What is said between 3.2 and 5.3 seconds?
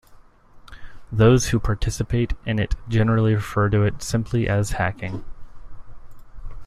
refer to it simply as "hacking".